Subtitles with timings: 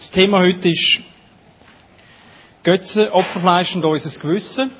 [0.00, 1.00] Das Thema heute ist
[2.62, 4.70] Götze, Opferfleisch und unser Gewissen.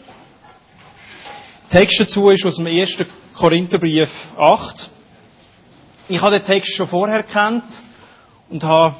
[1.70, 2.96] Der Text dazu ist aus dem 1.
[3.34, 4.88] Korintherbrief 8.
[6.08, 7.64] Ich habe den Text schon vorher kennt
[8.48, 8.96] und habe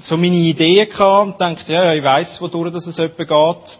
[0.00, 3.78] so meine Ideen gehabt und dachte, ja, ich weiß, wodurch das es etwa geht.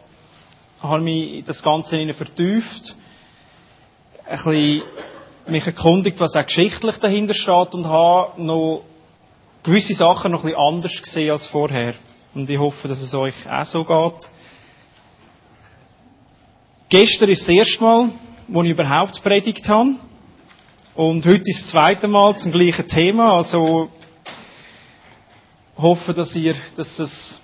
[0.76, 2.94] Ich habe mich in das Ganze vertieft,
[4.24, 4.82] ein bisschen
[5.48, 8.84] mich erkundigt, was auch geschichtlich dahinter steht und habe noch
[9.68, 11.94] gewisse Sachen noch ein bisschen anders gesehen als vorher.
[12.34, 14.30] Und ich hoffe, dass es euch auch so geht.
[16.88, 18.10] Gestern ist das erste Mal,
[18.48, 19.96] wo ich überhaupt predigt habe.
[20.94, 23.34] Und heute ist das zweite Mal zum gleichen Thema.
[23.34, 23.90] Also
[25.76, 27.40] hoffe, dass ihr, dass das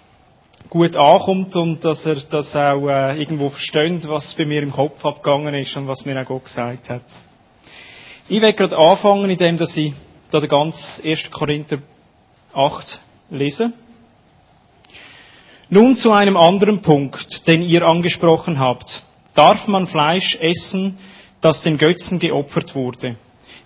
[0.70, 5.04] gut ankommt und dass er das auch äh, irgendwo versteht, was bei mir im Kopf
[5.04, 7.04] abgegangen ist und was mir auch Gott gesagt hat.
[8.28, 9.92] Ich werde gerade anfangen, indem dass ich
[10.30, 11.30] da den ganzen 1.
[11.30, 11.78] Korinther
[12.54, 13.00] 8
[13.30, 13.72] lese.
[15.70, 19.02] Nun zu einem anderen Punkt, den ihr angesprochen habt.
[19.34, 20.98] Darf man Fleisch essen,
[21.40, 23.16] das den Götzen geopfert wurde?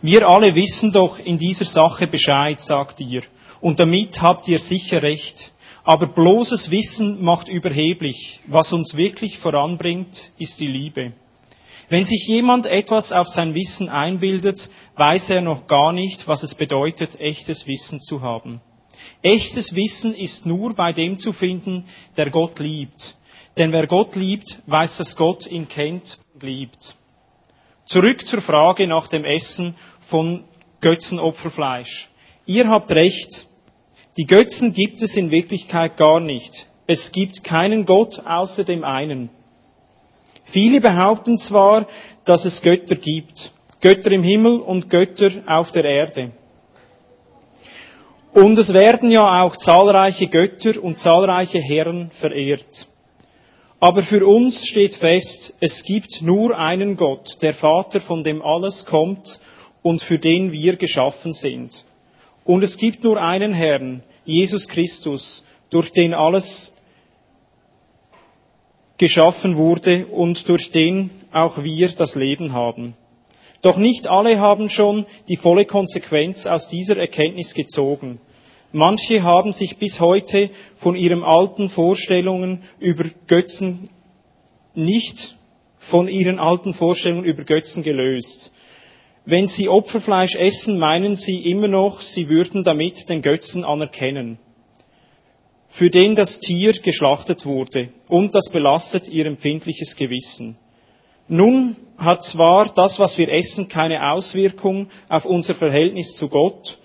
[0.01, 3.23] Wir alle wissen doch in dieser Sache Bescheid, sagt ihr.
[3.61, 5.53] Und damit habt ihr sicher recht.
[5.84, 8.41] Aber bloßes Wissen macht überheblich.
[8.47, 11.12] Was uns wirklich voranbringt, ist die Liebe.
[11.89, 16.55] Wenn sich jemand etwas auf sein Wissen einbildet, weiß er noch gar nicht, was es
[16.55, 18.61] bedeutet, echtes Wissen zu haben.
[19.23, 21.85] Echtes Wissen ist nur bei dem zu finden,
[22.17, 23.17] der Gott liebt.
[23.57, 26.95] Denn wer Gott liebt, weiß, dass Gott ihn kennt und liebt.
[27.87, 29.75] Zurück zur Frage nach dem Essen
[30.09, 30.45] von
[30.81, 32.09] Götzenopferfleisch.
[32.47, 33.47] Ihr habt recht.
[34.17, 36.69] Die Götzen gibt es in Wirklichkeit gar nicht.
[36.87, 39.31] Es gibt keinen Gott außer dem einen.
[40.45, 41.87] Viele behaupten zwar,
[42.25, 43.53] dass es Götter gibt.
[43.81, 46.33] Götter im Himmel und Götter auf der Erde.
[48.33, 52.87] Und es werden ja auch zahlreiche Götter und zahlreiche Herren verehrt.
[53.81, 58.84] Aber für uns steht fest, es gibt nur einen Gott, der Vater, von dem alles
[58.84, 59.41] kommt
[59.83, 61.84] und für den wir geschaffen sind.
[62.44, 66.75] Und es gibt nur einen Herrn, Jesus Christus, durch den alles
[68.97, 72.95] geschaffen wurde und durch den auch wir das Leben haben.
[73.63, 78.21] Doch nicht alle haben schon die volle Konsequenz aus dieser Erkenntnis gezogen.
[78.73, 83.91] Manche haben sich bis heute von ihren alten Vorstellungen über Götzen
[84.75, 85.35] nicht
[85.79, 88.53] von ihren alten Vorstellungen über Götzen gelöst.
[89.25, 94.39] Wenn sie Opferfleisch essen, meinen sie immer noch, sie würden damit den Götzen anerkennen,
[95.69, 100.57] für den das Tier geschlachtet wurde, und das belastet ihr empfindliches Gewissen.
[101.28, 106.78] Nun hat zwar das, was wir essen, keine Auswirkung auf unser Verhältnis zu Gott,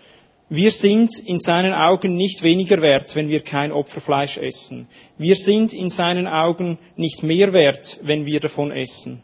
[0.50, 4.88] wir sind in seinen Augen nicht weniger wert, wenn wir kein Opferfleisch essen.
[5.18, 9.24] Wir sind in seinen Augen nicht mehr wert, wenn wir davon essen.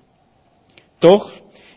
[1.01, 1.31] Doch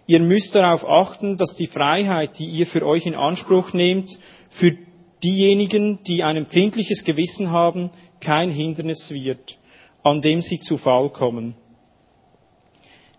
[0.07, 4.77] ihr müsst darauf achten, dass die Freiheit, die ihr für euch in Anspruch nehmt, für
[5.23, 9.59] diejenigen, die ein empfindliches Gewissen haben, kein Hindernis wird,
[10.03, 11.57] an dem sie zu Fall kommen.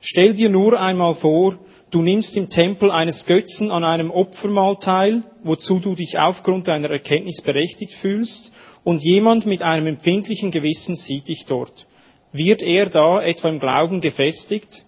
[0.05, 1.57] Stell dir nur einmal vor,
[1.89, 6.89] Du nimmst im Tempel eines Götzen an einem Opfermahl teil, wozu du dich aufgrund deiner
[6.89, 8.51] Erkenntnis berechtigt fühlst,
[8.83, 11.85] und jemand mit einem empfindlichen Gewissen sieht dich dort.
[12.31, 14.85] Wird er da etwa im Glauben gefestigt?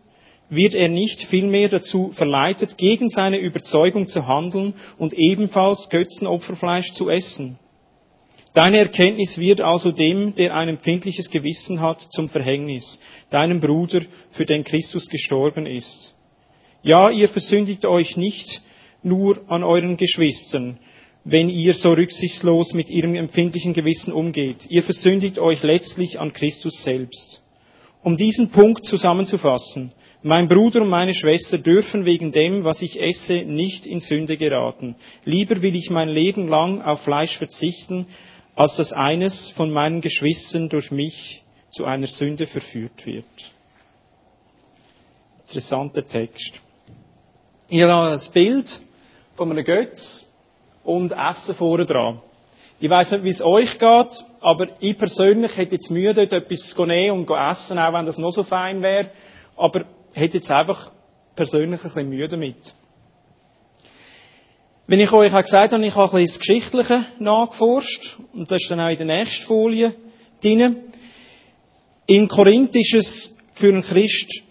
[0.50, 7.12] Wird er nicht vielmehr dazu verleitet, gegen seine Überzeugung zu handeln und ebenfalls Götzenopferfleisch zu
[7.12, 7.60] essen?
[8.56, 14.02] Deine Erkenntnis wird also dem, der ein empfindliches Gewissen hat, zum Verhängnis, deinem Bruder,
[14.32, 16.16] für den Christus gestorben ist.
[16.82, 18.62] Ja, ihr versündigt euch nicht
[19.04, 20.80] nur an euren Geschwistern,
[21.26, 24.68] wenn ihr so rücksichtslos mit ihrem empfindlichen Gewissen umgeht.
[24.70, 27.44] Ihr versündigt euch letztlich an Christus selbst.
[28.04, 29.92] Um diesen Punkt zusammenzufassen,
[30.24, 34.96] mein Bruder und meine Schwester dürfen wegen dem, was ich esse, nicht in Sünde geraten.
[35.26, 38.08] Lieber will ich mein Leben lang auf Fleisch verzichten,
[38.56, 43.26] als dass eines von meinen Geschwistern durch mich zu einer Sünde verführt wird.
[45.48, 46.60] Interessanter Text.
[47.68, 48.82] Ich habe ein Bild
[49.36, 50.26] von einem Götz
[50.84, 52.22] und Essen vorne dran.
[52.80, 56.70] Ich weiss nicht, wie es euch geht, aber ich persönlich hätte jetzt Mühe, dort etwas
[56.70, 59.10] zu nehmen und zu essen, auch wenn das noch so fein wäre.
[59.56, 60.92] Aber hätte jetzt einfach
[61.36, 62.74] persönlich ein bisschen Mühe damit.
[64.88, 68.62] Wenn ich euch auch gesagt habe, ich habe ein bisschen das Geschichtliche nachgeforscht, und das
[68.62, 69.96] ist dann auch in der nächsten Folie
[70.44, 70.78] drin.
[72.06, 74.44] In Korinth ist es für einen Christ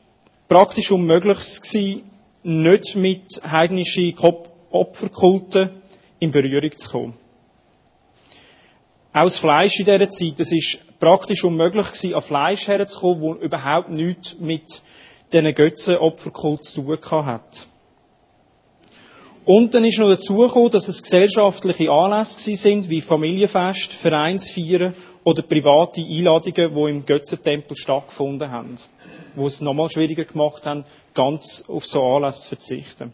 [0.49, 2.11] praktisch unmöglich gewesen,
[2.43, 4.13] nicht mit heidnischen
[4.71, 5.71] Opferkulten
[6.19, 7.15] in Berührung zu kommen.
[9.13, 13.35] Auch das Fleisch in dieser Zeit, es ist praktisch unmöglich gewesen, an Fleisch herzukommen, wo
[13.35, 14.83] überhaupt nichts mit
[15.33, 17.69] diesen Götzenopferkult zu tun hat.
[19.45, 25.43] Und dann ist noch dazu gekommen, dass es gesellschaftliche Anlässe sind, wie Familienfest, Vereinsfeiern oder
[25.43, 28.77] private Einladungen, die im Götzentempel stattgefunden haben.
[29.35, 33.13] Wo es nochmal schwieriger gemacht haben, ganz auf so Anlässe zu verzichten.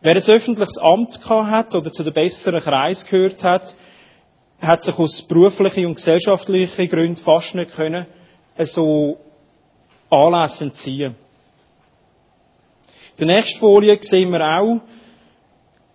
[0.00, 3.76] Wer ein öffentliches Amt gehabt hat oder zu den besseren Kreis gehört hat,
[4.60, 8.06] hat sich aus beruflichen und gesellschaftlichen Gründen fast nicht können,
[8.58, 9.18] so
[10.10, 11.14] Anlässe entziehen.
[13.18, 14.80] In der nächsten Folie sehen wir auch,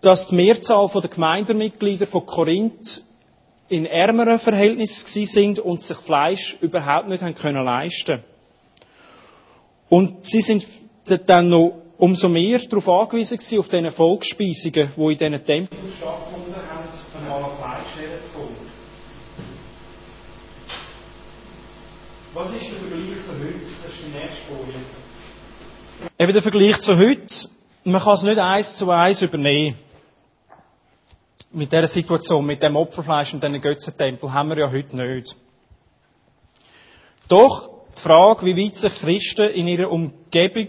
[0.05, 3.01] dass die Mehrzahl der Gemeindemitglieder von Korinth
[3.69, 8.23] in ärmeren Verhältnissen sind und sich Fleisch überhaupt nicht haben können leisten.
[9.89, 10.67] Und sie sind
[11.25, 16.53] dann noch umso mehr darauf angewiesen gewesen, auf diese Volksspeisungen, die in diesen Tempeln stattgefunden
[16.53, 18.75] haben, von mal Fleisch herzuholen.
[22.35, 23.59] Was ist der Vergleich zu heute?
[23.83, 24.75] Das ist die nächste Folie.
[26.19, 27.49] Eben der Vergleich zu heute.
[27.85, 29.79] Man kann es nicht eins zu eins übernehmen.
[31.55, 35.37] Mit dieser Situation, mit dem Opferfleisch und diesen Götzentempel haben wir ja heute nicht.
[37.29, 40.67] Doch die Frage, wie weit sich Christen in ihrer Umgebung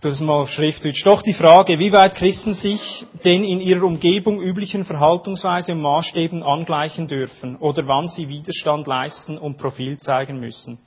[0.00, 1.06] das mal Schriftdeutsch.
[1.06, 6.42] Doch die Frage, wie weit Christen sich den in ihrer Umgebung üblichen Verhaltungsweise und Maßstäben
[6.42, 10.80] angleichen dürfen oder wann sie Widerstand leisten und Profil zeigen müssen,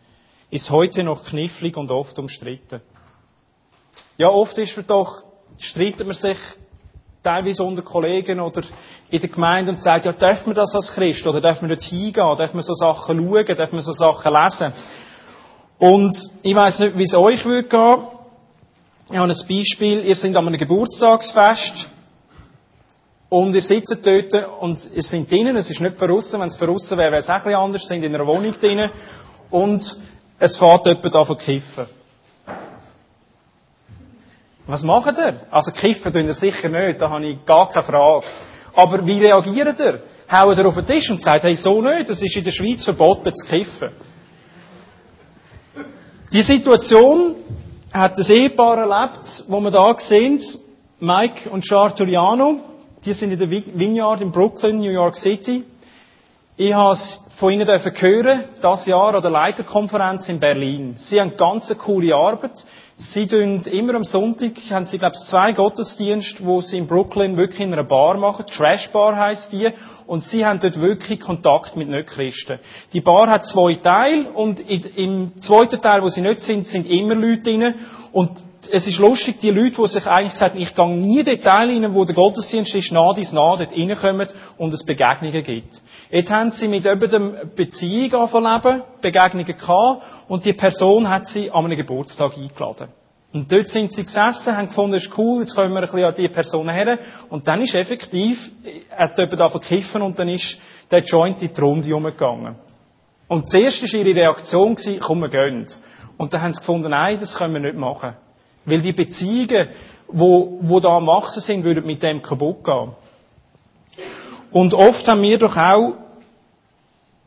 [0.50, 2.82] ist heute noch knifflig und oft umstritten.
[4.18, 5.24] Ja, oft ist man doch,
[5.58, 6.38] streitet man sich
[7.26, 8.62] teilweise unter Kollegen oder
[9.10, 11.84] in der Gemeinde und sagt, ja, darf man das als Christ oder darf man dort
[11.84, 14.74] hingehen, darf man so Sachen schauen, darf man so Sachen lesen.
[15.78, 17.98] Und ich weiß nicht, wie es euch würde gehen.
[19.10, 20.06] Ich habe ein Beispiel.
[20.06, 21.90] Ihr seid an einem Geburtstagsfest
[23.30, 25.56] und ihr sitzt dort und ihr seid drinnen.
[25.58, 26.40] Es ist nicht verrissen.
[26.40, 27.82] Wenn es verrissen wäre, wäre es auch ein bisschen anders.
[27.84, 28.90] Ihr seid in einer Wohnung drinnen
[29.50, 29.98] und
[30.40, 31.86] es fährt jemand an zu kiffen.
[34.68, 35.42] Was macht ihr?
[35.52, 38.26] Also kiffen tun ihr sicher nicht, da habe ich gar keine Frage.
[38.74, 40.04] Aber wie reagiert ihr?
[40.32, 42.84] Hauen ihr auf den Tisch und sagt, hey, so nicht, das ist in der Schweiz
[42.84, 43.92] verboten zu kiffen.
[46.34, 47.36] Die Situation
[47.94, 50.42] hat ein Ehepaar erlebt, wo wir da sehen,
[51.00, 52.60] Mike und Char Turiano.
[53.06, 55.64] Die sind in der Vineyard in Brooklyn, New York City.
[56.58, 56.98] Ich habe
[57.36, 60.94] von ihnen hören, das Jahr an der Leiterkonferenz in Berlin.
[60.96, 62.66] Sie haben ganz eine coole Arbeit.
[62.96, 67.36] Sie tun immer am Sonntag, haben sie, glaube ich, zwei Gottesdienste, wo sie in Brooklyn
[67.36, 68.46] wirklich in einer Bar machen.
[68.48, 69.68] Trash Bar heisst die.
[70.08, 72.60] Und sie haben dort wirklich Kontakt mit Nicht-Christen.
[72.94, 77.16] Die Bar hat zwei Teile und im zweiten Teil, wo sie nicht sind, sind immer
[77.16, 77.76] Leute drin.
[78.14, 78.32] Und
[78.72, 82.06] es ist lustig, die Leute, die sich eigentlich sagen, ich gehe nie Teil rein, wo
[82.06, 84.28] der Gottesdienst ist, nah dies nah, dort reinkommen
[84.58, 85.82] und es Begegnungen gibt.
[86.10, 91.66] Jetzt haben sie mit jemandem Beziehung angefangen, Begegnungen gehabt und die Person hat sie an
[91.66, 92.90] einem Geburtstag eingeladen.
[93.34, 96.06] Und dort sind sie gesessen, haben gefunden, es ist cool, jetzt kommen wir ein bisschen
[96.06, 97.00] an diese Person her.
[97.30, 98.50] Und dann ist effektiv,
[98.96, 100.58] hat jemand da verkiffen und dann ist
[100.90, 102.56] der Joint in die Runde umgegangen.
[103.28, 105.66] Und zuerst war ihre Reaktion, komm, wir gehen.
[106.18, 108.16] Und dann haben sie gefunden, nein, das können wir nicht machen.
[108.66, 109.70] Weil die Beziehungen,
[110.08, 112.92] wo, wo da am Wachsen sind, würden mit dem kaputt gehen.
[114.52, 115.94] Und oft haben wir doch auch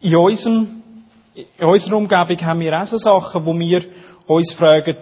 [0.01, 0.83] in, unserem,
[1.35, 3.85] in unserer Umgebung haben wir auch so Sachen, wo wir
[4.27, 4.97] uns fragen,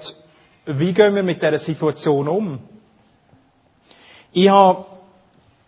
[0.67, 2.59] wie gehen wir mit dieser Situation um?
[4.33, 4.85] Ich habe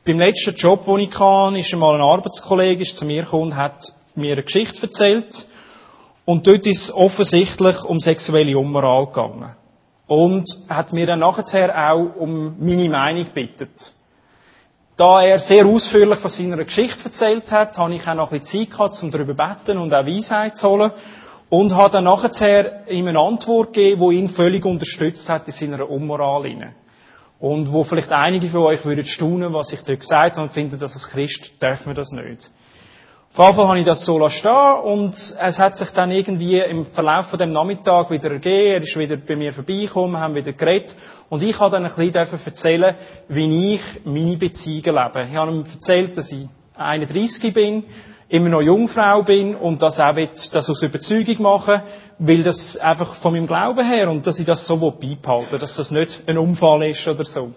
[0.04, 3.92] beim letzten Job, den ich hatte, ist einmal ein Arbeitskollege zu mir gekommen und hat
[4.14, 5.46] mir eine Geschichte erzählt.
[6.24, 9.54] Und dort ist es offensichtlich um sexuelle Unmoral gegangen
[10.08, 13.68] und hat mir dann nachher auch um meine Meinung gebeten.
[14.96, 18.66] Da er sehr ausführlich von seiner Geschichte erzählt hat, habe ich auch noch ein bisschen
[18.66, 20.90] Zeit gehabt, um darüber zu beten und auch Weisheit zu holen.
[21.50, 25.88] Und habe dann nachher ihm eine Antwort gegeben, die ihn völlig unterstützt hat in seiner
[25.88, 26.74] Unmoral.
[27.38, 30.78] Und wo vielleicht einige von euch würden staunen, was ich dort gesagt habe und finden,
[30.78, 32.50] dass als Christ darf man das nicht.
[33.36, 36.86] Auf jeden Fall habe ich das so stehen und es hat sich dann irgendwie im
[36.86, 38.74] Verlauf von dem Nachmittag wieder ergeben.
[38.74, 40.96] Er ist wieder bei mir vorbeigekommen, haben wieder geredet
[41.28, 42.96] und ich habe dann ein bisschen erzählen,
[43.28, 45.28] wie ich meine Beziehungen lebe.
[45.30, 47.84] Ich habe ihm erzählt, dass ich 31 bin,
[48.28, 51.82] immer noch Jungfrau bin und das auch das aus Überzeugung machen,
[52.18, 55.92] weil das einfach von meinem Glauben her und dass ich das so beibehalten dass das
[55.92, 57.52] nicht ein Unfall ist oder so.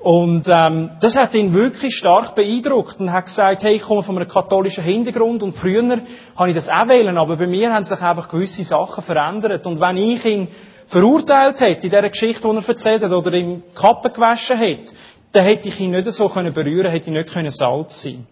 [0.00, 4.16] Und ähm, das hat ihn wirklich stark beeindruckt und hat gesagt, hey, ich komme von
[4.16, 5.98] einem katholischen Hintergrund und früher
[6.36, 9.66] habe ich das auch wählen, aber bei mir haben sich einfach gewisse Sachen verändert.
[9.66, 10.48] Und wenn ich ihn
[10.86, 14.92] verurteilt hätte in dieser Geschichte, die er erzählt hat, oder ihm Kappen gewaschen hätte,
[15.32, 18.24] dann hätte ich ihn nicht so können berühren, hätte ich nicht können Salz sein.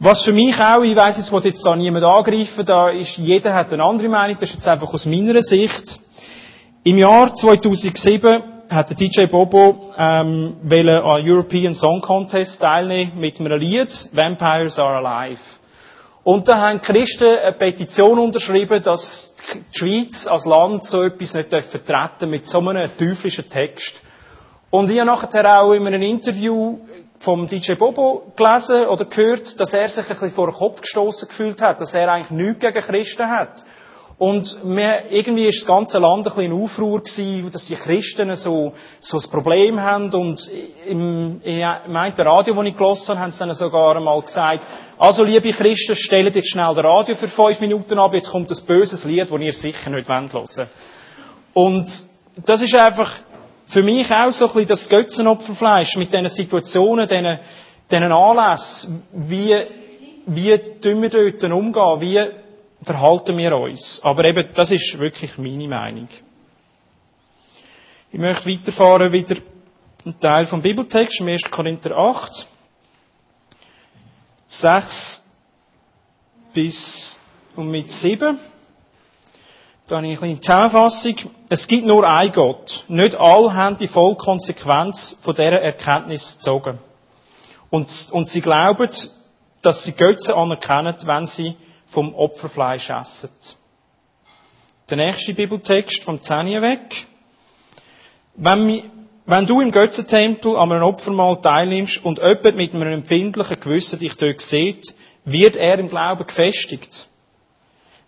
[0.00, 3.52] Was für mich auch, ich weiss, es wird jetzt da niemand angreifen, da ist, jeder
[3.52, 6.00] hat eine andere Meinung, das ist jetzt einfach aus meiner Sicht.
[6.84, 13.58] Im Jahr 2007 hat der DJ Bobo ähm, an European Song Contest teilnehmen mit einem
[13.58, 15.40] Lied Vampires Are Alive.
[16.24, 21.48] Und da haben Christen eine Petition unterschrieben, dass die Schweiz als Land so etwas nicht
[21.48, 24.02] vertreten mit so einem teuflischen Text.
[24.70, 26.80] Und ich habe nachher auch in einem Interview
[27.20, 31.28] vom DJ Bobo gelesen oder gehört, dass er sich ein bisschen vor den Kopf gestoßen
[31.28, 33.64] gefühlt hat, dass er eigentlich nichts gegen Christen hat.
[34.18, 38.34] Und mir, irgendwie ist das ganze Land ein bisschen in Aufruhr gewesen, dass die Christen
[38.34, 40.12] so, so ein Problem haben.
[40.12, 40.50] Und
[40.86, 44.66] im, im meinte Radio, das ich gelesen habe, haben sie dann sogar einmal gesagt,
[44.98, 48.66] also liebe Christen, stellt jetzt schnell das Radio für fünf Minuten ab, jetzt kommt ein
[48.66, 50.68] böses Lied, das ihr sicher nicht hören wollt.
[51.54, 51.88] Und
[52.44, 53.12] das ist einfach
[53.66, 57.38] für mich auch so ein bisschen das Götzenopferfleisch mit diesen Situationen, diesen,
[57.88, 59.04] diesen Anlässen.
[59.12, 59.54] Wie,
[60.26, 62.00] wie tun wir dort umgehen?
[62.00, 62.47] Wie
[62.82, 64.00] verhalten wir uns?
[64.02, 66.08] Aber eben, das ist wirklich meine Meinung.
[68.10, 69.36] Ich möchte weiterfahren wieder
[70.06, 71.50] ein Teil vom Bibeltext, 1.
[71.50, 72.46] Korinther 8,
[74.46, 75.24] 6
[76.54, 77.18] bis
[77.54, 78.38] und mit 7.
[79.86, 81.16] Da habe ich eine kleine Zusammenfassung.
[81.48, 82.84] Es gibt nur einen Gott.
[82.88, 86.78] Nicht alle haben die volle Konsequenz von dieser Erkenntnis gezogen.
[87.70, 88.88] Und, und sie glauben,
[89.62, 91.56] dass sie Götze anerkennen, wenn sie
[91.88, 93.30] vom Opferfleisch essen.
[94.88, 97.06] Der nächste Bibeltext vom 10 weg.
[98.34, 98.90] Wenn,
[99.26, 104.14] wenn du im Götzentempel an einem Opfermahl teilnimmst und jemand mit einem empfindlichen Gewissen dich
[104.16, 107.08] dort sieht, wird er im Glauben gefestigt.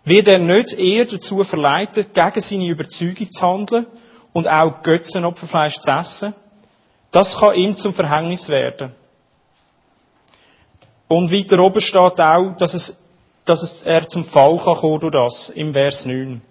[0.03, 3.85] Wird er nicht eher dazu verleitet, gegen seine Überzeugung zu handeln
[4.33, 6.33] und auch Götzenopferfleisch zu essen?
[7.11, 8.93] Das kann ihm zum Verhängnis werden.
[11.07, 13.00] Und weiter oben steht auch, dass, es,
[13.45, 16.41] dass er zum Fall kann kommen durch das, im Vers 9.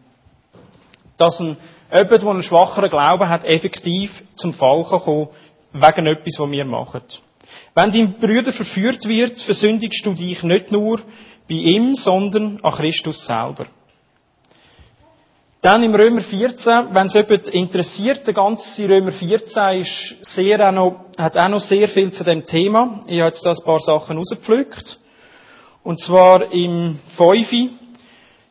[1.17, 1.57] Dass ein,
[1.93, 5.29] jemand, der einen schwacheren Glauben hat, effektiv zum Fall kann kommen,
[5.73, 7.03] wegen etwas, was wir machen.
[7.75, 11.01] Wenn dein Brüder verführt wird, versündigst du dich nicht nur,
[11.49, 13.67] bei ihm, sondern an Christus selber.
[15.63, 20.73] Dann im Römer 14, wenn es jemand interessiert, der ganze Römer 14 ist sehr auch
[20.73, 23.01] noch, hat auch noch sehr viel zu dem Thema.
[23.07, 24.99] Ich habe jetzt da ein paar Sachen rausgepflückt.
[25.83, 27.71] Und zwar im 5.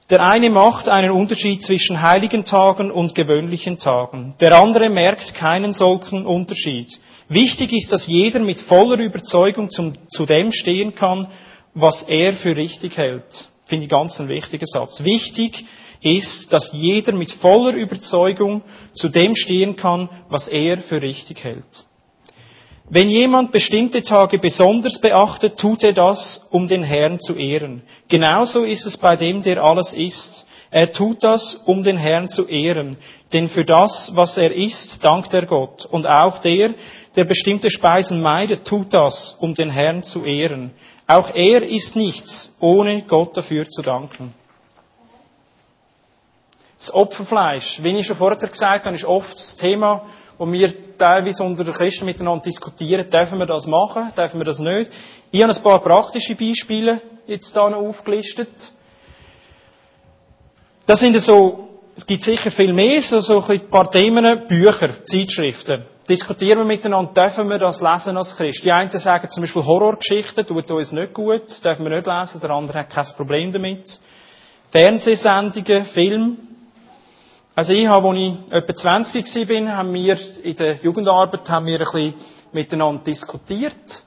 [0.10, 4.34] Der eine macht einen Unterschied zwischen heiligen Tagen und gewöhnlichen Tagen.
[4.40, 7.00] Der andere merkt keinen solchen Unterschied.
[7.28, 11.28] Wichtig ist, dass jeder mit voller Überzeugung zum, zu dem stehen kann,
[11.76, 13.48] was er für richtig hält.
[13.66, 15.04] Finde ich ganz einen wichtigen Satz.
[15.04, 15.64] Wichtig
[16.02, 21.86] ist, dass jeder mit voller Überzeugung zu dem stehen kann, was er für richtig hält.
[22.92, 27.84] Wenn jemand bestimmte Tage besonders beachtet, tut er das, um den Herrn zu ehren.
[28.08, 30.48] Genauso ist es bei dem, der alles ist.
[30.72, 32.98] Er tut das, um den Herrn zu ehren.
[33.32, 35.86] Denn für das, was er ist, dankt er Gott.
[35.86, 36.74] Und auch der,
[37.16, 40.72] der bestimmte Speisen meidet, tut das, um den Herrn zu ehren.
[41.06, 44.34] Auch er ist nichts, ohne Gott dafür zu danken.
[46.80, 50.06] Das Opferfleisch, wie ich schon vorher gesagt habe, ist oft das Thema,
[50.40, 54.58] wo wir teilweise unter den Christen miteinander diskutieren, dürfen wir das machen, dürfen wir das
[54.58, 54.90] nicht.
[55.30, 58.50] Ich habe ein paar praktische Beispiele jetzt hier noch aufgelistet.
[60.88, 65.84] Das sind so, es gibt sicher viel mehr, so, so ein paar Themen, Bücher, Zeitschriften
[66.10, 68.66] diskutieren wir miteinander, dürfen wir das lesen als Christ?
[68.66, 72.50] Die einen sagen zum Beispiel Horrorgeschichten, tut uns nicht gut, dürfen wir nicht lesen, der
[72.50, 74.00] andere hat kein Problem damit.
[74.72, 76.38] Fernsehsendungen, Film.
[77.60, 81.82] Also ich habe, als ich etwa 20 war, haben wir in der Jugendarbeit haben wir
[81.82, 82.14] ein bisschen
[82.54, 84.04] miteinander diskutiert.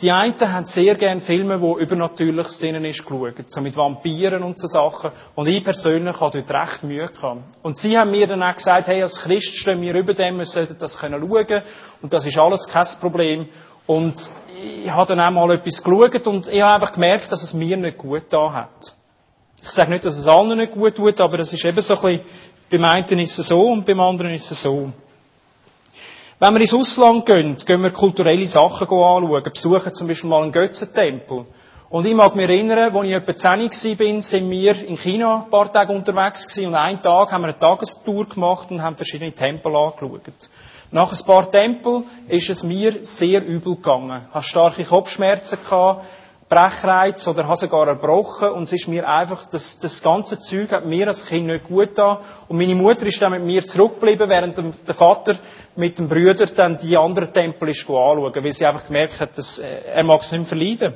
[0.00, 3.34] Die einen haben sehr gerne Filme, wo Übernatürliches drinnen ist, geschaut.
[3.48, 5.10] So mit Vampiren und so Sachen.
[5.34, 7.42] Und ich persönlich habe dort recht Mühe gehabt.
[7.64, 10.46] Und sie haben mir dann auch gesagt, hey, als Christ stehen wir über dem, wir
[10.46, 11.20] sollten das können.
[11.20, 13.48] Und das ist alles kein Problem.
[13.88, 14.14] Und
[14.84, 17.76] ich habe dann auch mal etwas geschaut und ich habe einfach gemerkt, dass es mir
[17.78, 18.94] nicht gut da hat.
[19.66, 22.00] Ich sage nicht, dass es allen nicht gut tut, aber es ist eben so ein
[22.00, 22.20] bisschen,
[22.70, 24.90] beim einen ist es so und beim anderen ist es so.
[26.38, 30.52] Wenn wir ins Ausland gehen, gehen wir kulturelle Sachen anschauen, besuchen zum Beispiel mal einen
[30.52, 31.46] Götzentempel.
[31.88, 35.50] Und ich mag mich erinnern, als ich etwa 10 war, sind wir in China ein
[35.50, 39.32] paar Tage unterwegs gewesen und einen Tag haben wir eine Tagestour gemacht und haben verschiedene
[39.32, 40.20] Tempel angeschaut.
[40.90, 44.22] Nach ein paar Tempeln ist es mir sehr übel gegangen.
[44.28, 46.04] Ich hatte starke Kopfschmerzen gehabt
[46.48, 50.86] Brechreiz oder habe sogar erbrochen und es ist mir einfach, das, das ganze Zeug hat
[50.86, 54.56] mir als Kind nicht gut da und meine Mutter ist dann mit mir zurückgeblieben, während
[54.56, 55.36] der Vater
[55.74, 59.58] mit dem Brüder dann die anderen Tempel ist anschauen, weil sie einfach gemerkt hat, dass
[59.58, 60.94] äh, er mag es nicht verleiden.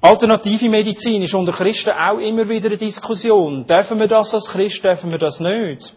[0.00, 3.66] Alternative Medizin ist unter Christen auch immer wieder eine Diskussion.
[3.66, 5.94] Dürfen wir das als Christ, dürfen wir das nicht?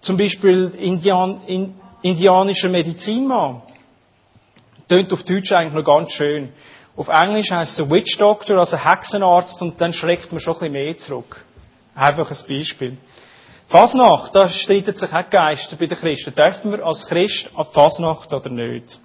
[0.00, 3.62] Zum Beispiel Indian, in, indianischer Medizinmann.
[4.92, 6.50] Tönt auf Deutsch eigentlich noch ganz schön.
[6.96, 10.72] Auf Englisch heißt es Witch Doctor, also Hexenarzt, und dann schreckt man schon ein bisschen
[10.72, 11.46] mehr zurück.
[11.94, 12.98] Einfach ein Beispiel.
[13.68, 16.34] Fasnacht, da streiten sich auch Geister bei den Christen.
[16.34, 19.00] Dürfen wir als Christ an Fasnacht oder nicht?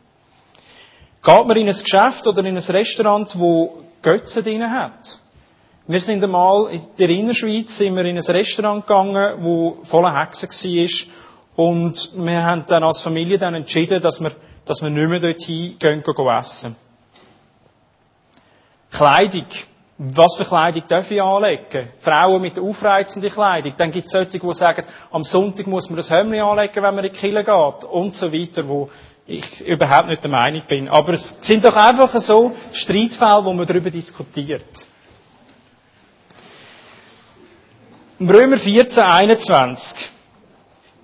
[1.23, 5.19] Geht man in ein Geschäft oder in ein Restaurant, wo Götze drin hat?
[5.87, 10.49] Wir sind einmal in der Innerschweiz sind wir in ein Restaurant gegangen, wo voller Hexen
[10.49, 11.65] war.
[11.65, 14.31] Und wir haben dann als Familie dann entschieden, dass wir,
[14.67, 16.75] dass wir nicht mehr dorthin gehen, gehen essen.
[18.91, 19.45] Kleidung.
[19.99, 21.89] Was für Kleidung darf ich anlegen?
[22.01, 23.73] Frauen mit aufreizender Kleidung.
[23.77, 27.03] Dann gibt es solche, die sagen, am Sonntag muss man das Hemd anlegen, wenn man
[27.03, 27.83] in die Kirche geht.
[27.89, 28.89] Und so weiter, wo
[29.25, 30.87] ich überhaupt nicht der Meinung bin.
[30.87, 34.87] Aber es sind doch einfach so Streitfälle, wo man darüber diskutiert.
[38.19, 40.09] Römer 14, 21.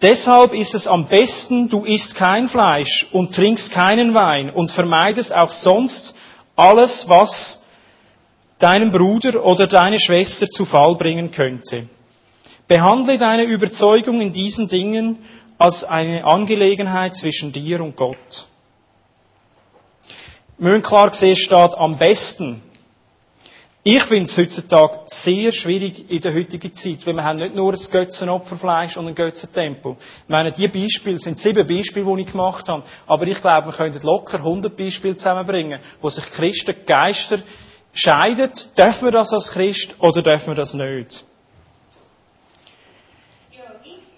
[0.03, 5.33] Deshalb ist es am besten, du isst kein Fleisch und trinkst keinen Wein und vermeidest
[5.33, 6.13] auch sonst
[6.57, 7.63] alles, was
[8.60, 11.88] deinen Bruder oder deine Schwester zu Fall bringen könnte.
[12.67, 15.19] Behandle deine Überzeugung in diesen Dingen
[15.57, 18.48] als eine Angelegenheit zwischen dir und Gott.
[20.57, 22.62] Müssen klar sehen, steht am besten.
[23.86, 27.74] Ich finde es heutzutage sehr schwierig in der heutigen Zeit, weil wir haben nicht nur
[27.74, 29.98] ein Götzenopferfleisch und ein Götzentempel.
[30.00, 32.84] Ich meine, die Beispiele sind sieben Beispiele, die ich gemacht habe.
[33.06, 37.40] Aber ich glaube, wir könnten locker 100 Beispiele zusammenbringen, wo sich Christen, Geister
[37.92, 38.52] scheiden.
[38.78, 41.25] Dürfen wir das als Christ oder dürfen wir das nicht?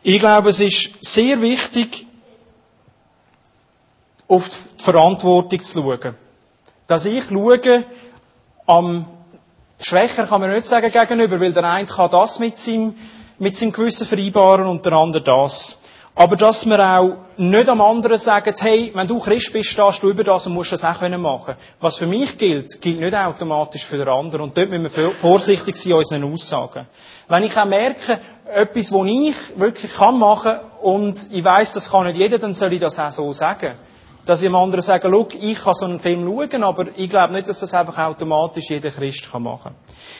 [0.03, 2.05] Ich glaube, es ist sehr wichtig,
[4.27, 6.15] auf die Verantwortung zu schauen.
[6.85, 7.85] Dass ich schaue,
[8.67, 9.14] am
[9.79, 12.95] Schwächer kann man nicht sagen gegenüber, weil der eine kann das mit seinem,
[13.39, 15.81] mit seinem Gewissen vereinbaren und der andere das.
[16.17, 20.09] Aber dass wir auch nicht am anderen sagen, hey, wenn du Christ bist, stehst du
[20.09, 23.85] über das und musst das auch machen können Was für mich gilt, gilt nicht automatisch
[23.85, 24.43] für den anderen.
[24.43, 26.87] Und dort müssen wir vorsichtig sein in unseren Aussagen.
[27.27, 32.07] Wenn ich auch merke, etwas, was ich wirklich kann machen und ich weiß, das kann
[32.07, 33.75] nicht jeder, dann soll ich das auch so sagen.
[34.25, 37.33] Dass ich dem anderen sage, schau, ich kann so einen Film schauen, aber ich glaube
[37.33, 39.75] nicht, dass das einfach automatisch jeder Christ kann machen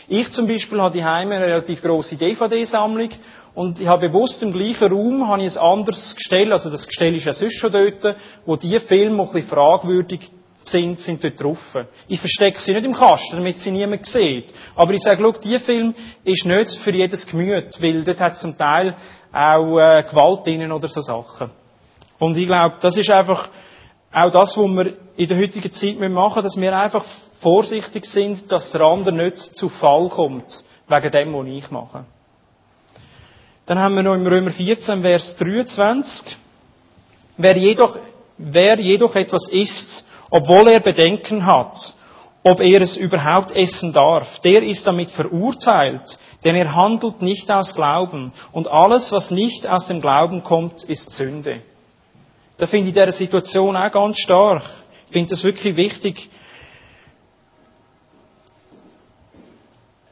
[0.08, 3.10] Ich zum Beispiel habe daheim eine relativ grosse DVD-Sammlung
[3.56, 7.16] und ich habe bewusst im gleichen Raum habe ich ein anderes Gestell, also das Gestell
[7.16, 8.16] ist ja sonst schon dort,
[8.46, 10.30] wo die Filme ein bisschen fragwürdig
[10.62, 11.76] sind, sind dort drauf.
[12.08, 14.54] Ich verstecke sie nicht im Kasten, damit sie niemand sieht.
[14.76, 18.42] Aber ich sage, schau, dieser Film ist nicht für jedes Gemüt, weil dort hat es
[18.42, 18.96] zum Teil
[19.32, 21.52] auch äh, Gewalt drinnen oder so Sachen.
[22.20, 23.50] Und ich glaube, das ist einfach
[24.16, 27.06] auch das, was wir in der heutigen Zeit machen müssen, dass wir einfach
[27.40, 32.06] vorsichtig sind, dass der andere nicht zu Fall kommt, wegen dem, was ich mache.
[33.66, 36.38] Dann haben wir noch im Römer 14, Vers 23.
[37.38, 37.98] Wer jedoch,
[38.38, 41.94] wer jedoch etwas isst obwohl er Bedenken hat,
[42.44, 44.40] ob er es überhaupt essen darf.
[44.40, 48.32] Der ist damit verurteilt, denn er handelt nicht aus Glauben.
[48.52, 51.62] Und alles, was nicht aus dem Glauben kommt, ist Sünde.
[52.58, 54.64] Da finde ich diese Situation auch ganz stark.
[55.08, 56.30] Ich finde das wirklich wichtig,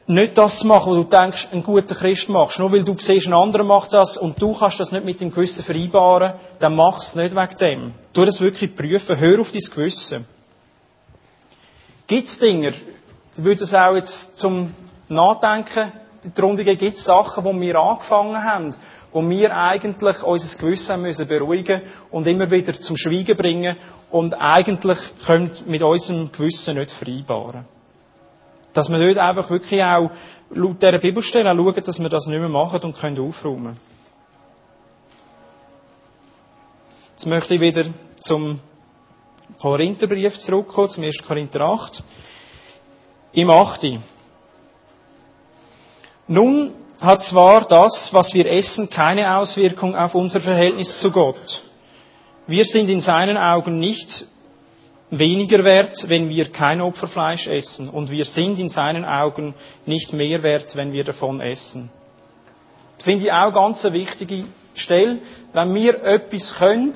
[0.06, 2.58] nicht das zu machen, wo du denkst, ein guter Christ machst.
[2.58, 5.32] Nur weil du siehst, ein anderer macht das und du kannst das nicht mit dem
[5.32, 7.94] Gewissen vereinbaren, dann mach es nicht wegen dem.
[8.12, 9.18] Tu das wirklich prüfen.
[9.18, 10.26] Hör auf dein Gewissen.
[12.06, 14.74] Gibt es Dinge, ich würde es auch jetzt zum
[15.08, 15.92] Nachdenken
[16.24, 18.74] die Runde gibt es Sachen, wo wir angefangen haben,
[19.14, 23.76] wo wir eigentlich unser Gewissen müssen beruhigen und immer wieder zum Schweigen bringen
[24.10, 27.64] und eigentlich können mit unserem Gewissen nicht vereinbaren.
[28.72, 30.10] Dass wir dort einfach wirklich auch
[30.50, 33.76] laut dieser Bibelstelle schauen, dass wir das nicht mehr machen und können aufräumen.
[37.12, 37.84] Jetzt möchte ich wieder
[38.18, 38.58] zum
[39.60, 41.22] Korintherbrief zurückkommen, zum 1.
[41.24, 42.02] Korinther 8.
[43.34, 43.86] Im 8.
[46.26, 51.62] Nun hat zwar das, was wir essen, keine Auswirkung auf unser Verhältnis zu Gott.
[52.46, 54.26] Wir sind in seinen Augen nicht
[55.10, 57.88] weniger wert, wenn wir kein Opferfleisch essen.
[57.88, 59.54] Und wir sind in seinen Augen
[59.86, 61.90] nicht mehr wert, wenn wir davon essen.
[62.96, 65.18] Das finde ich auch ganz eine wichtige Stelle.
[65.52, 66.92] Wenn wir etwas können,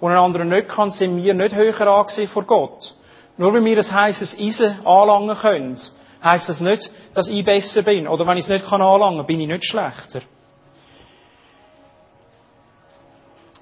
[0.00, 2.94] und ein anderer nicht kann, sind wir nicht höher angesehen vor Gott.
[3.36, 5.78] Nur wenn wir ein heißes Eisen anlangen können,
[6.24, 8.08] heisst das nicht, dass ich besser bin.
[8.08, 10.20] Oder wenn ich es nicht anlangen kann, bin ich nicht schlechter.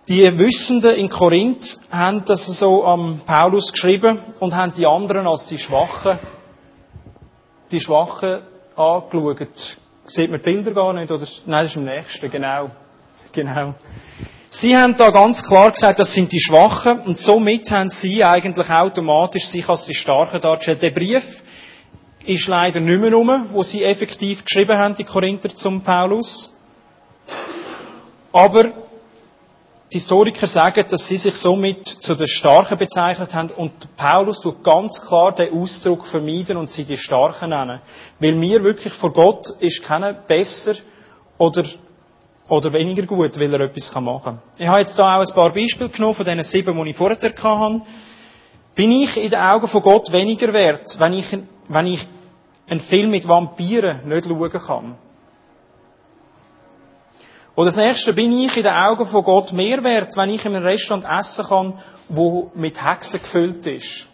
[0.08, 5.46] Die Wissenden in Korinth haben das so am Paulus geschrieben und haben die anderen als
[5.46, 6.18] die Schwachen,
[7.70, 8.42] die Schwachen
[8.76, 9.78] angeschaut.
[10.04, 11.10] Sieht man die Bilder gar nicht?
[11.10, 11.26] Oder?
[11.46, 12.70] Nein, das ist im nächsten, genau.
[13.32, 13.74] Genau.
[14.50, 18.68] Sie haben da ganz klar gesagt, das sind die Schwachen und somit haben sie eigentlich
[18.68, 20.82] automatisch sich als die Starken dargestellt.
[20.82, 21.42] Der Brief
[22.26, 26.50] ist leider nicht mehr rum, wo sie effektiv geschrieben haben, die Korinther zum Paulus.
[28.32, 28.72] Aber
[29.92, 34.64] die Historiker sagen, dass sie sich somit zu den Starken bezeichnet haben und Paulus tut
[34.64, 37.80] ganz klar den Ausdruck vermeiden und sie die Starken nennen.
[38.18, 40.74] Weil mir wirklich vor Gott ist keiner besser
[41.36, 41.64] oder
[42.48, 44.42] oder weniger gut, weil er etwas machen kann.
[44.58, 47.16] Ich habe jetzt da auch ein paar Beispiele genommen von diesen sieben, die ich vorher
[47.16, 47.82] hatte.
[48.74, 51.26] Bin ich in den Augen von Gott weniger wert, wenn ich,
[51.72, 52.06] wenn ich
[52.68, 54.94] einen Film mit Vampiren nicht schauen kann?
[57.54, 60.54] Oder das nächste, bin ich in den Augen von Gott mehr wert, wenn ich in
[60.54, 61.74] einem Restaurant essen kann,
[62.08, 64.08] wo mit Hexen gefüllt ist?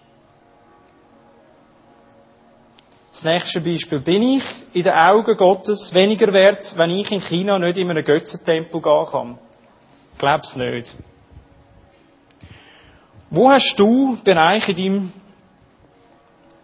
[3.11, 4.01] Das nächste Beispiel.
[4.01, 8.05] Bin ich in den Augen Gottes weniger wert, wenn ich in China nicht in einen
[8.05, 9.39] Götzentempel gehen kann?
[10.21, 10.97] Es nicht.
[13.31, 15.13] Wo hast du Bereiche in deinem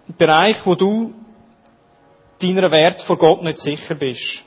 [0.06, 1.14] Bereich, wo du
[2.40, 4.44] deiner Wert vor Gott nicht sicher bist?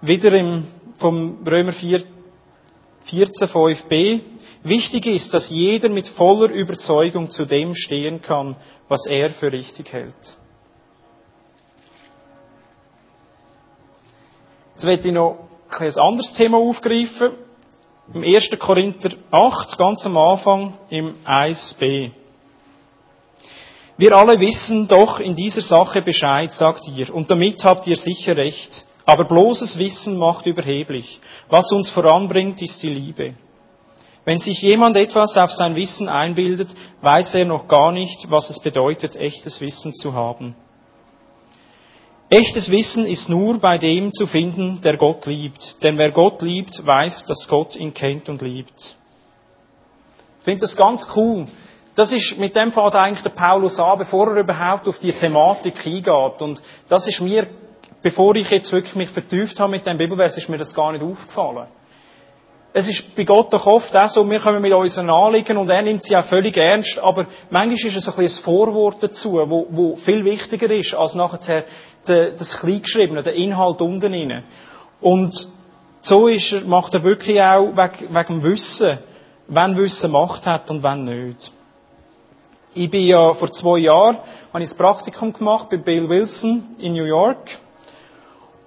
[0.00, 0.66] Wieder im,
[0.98, 2.04] vom Römer 4,
[3.04, 4.20] 14, 5b.
[4.62, 8.56] Wichtig ist, dass jeder mit voller Überzeugung zu dem stehen kann,
[8.88, 10.38] was er für richtig hält.
[14.74, 17.32] Jetzt werde ich noch ein anderes Thema aufgreifen.
[18.12, 18.50] Im 1.
[18.58, 22.12] Korinther 8, ganz am Anfang, im 1b.
[23.96, 28.36] Wir alle wissen doch in dieser Sache Bescheid, sagt ihr, und damit habt ihr sicher
[28.36, 28.84] recht.
[29.06, 31.20] Aber bloßes Wissen macht überheblich.
[31.48, 33.34] Was uns voranbringt, ist die Liebe.
[34.24, 36.70] Wenn sich jemand etwas auf sein Wissen einbildet,
[37.02, 40.56] weiß er noch gar nicht, was es bedeutet, echtes Wissen zu haben.
[42.30, 45.82] Echtes Wissen ist nur bei dem zu finden, der Gott liebt.
[45.82, 48.96] Denn wer Gott liebt, weiß, dass Gott ihn kennt und liebt.
[50.38, 51.46] Ich finde das ganz cool.
[51.94, 55.86] Das ist, mit dem fährt eigentlich der Paulus an, bevor er überhaupt auf die Thematik
[55.86, 56.42] eingeht.
[56.42, 57.46] Und das ist mir,
[58.02, 61.04] bevor ich jetzt wirklich mich vertieft habe mit dem Bibelvers, ist mir das gar nicht
[61.04, 61.68] aufgefallen.
[62.76, 65.82] Es ist bei Gott doch oft auch so, wir kommen mit unseren Anliegen und er
[65.82, 69.68] nimmt sie auch völlig ernst, aber manchmal ist es ein, bisschen ein Vorwort dazu, wo,
[69.70, 71.64] wo viel wichtiger ist als nachher
[72.04, 74.42] das Kleingeschriebene, der Inhalt unten rein.
[75.00, 75.48] Und
[76.00, 78.98] so ist macht er wirklich auch wegen, wegen dem Wissen,
[79.46, 81.52] wenn Wissen Macht hat und wenn nicht.
[82.76, 84.18] Ich bin ja vor zwei Jahren,
[84.52, 87.56] habe ich ein Praktikum gemacht bei Bill Wilson in New York.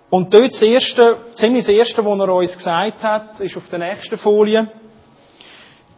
[0.09, 3.79] Und dort das erste, ziemlich das erste, was er uns gesagt hat, ist auf der
[3.79, 4.71] nächsten Folie.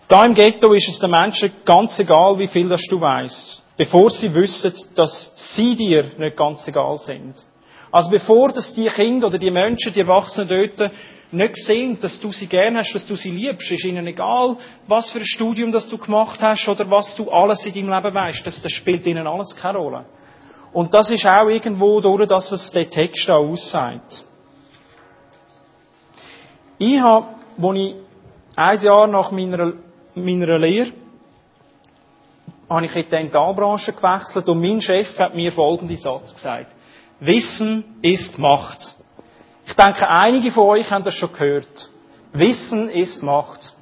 [0.08, 4.10] Da im Ghetto ist es den Menschen ganz egal, wie viel das du weißt, bevor
[4.10, 7.36] sie wissen, dass sie dir nicht ganz egal sind.
[7.92, 10.92] Also bevor dass die Kinder oder die Menschen, die Erwachsenen dort
[11.32, 15.12] nicht sehen, dass du sie gern hast, dass du sie liebst, ist ihnen egal, was
[15.12, 18.46] für ein Studium das du gemacht hast oder was du alles in deinem Leben weißt.
[18.46, 20.06] Das, das spielt ihnen alles keine Rolle.
[20.74, 24.24] Und das ist auch irgendwo durch das, was der Text da aussagt.
[26.78, 27.28] Ich habe,
[27.62, 27.96] als ich
[28.56, 29.74] ein Jahr nach meiner,
[30.16, 30.94] meiner Lehre,
[32.70, 36.72] habe ich in die Dentalbranche gewechselt und mein Chef hat mir folgenden Satz gesagt.
[37.20, 38.96] Wissen ist Macht.
[39.80, 41.90] Ich denke, einige von euch haben das schon gehört.
[42.34, 43.74] Wissen ist Macht.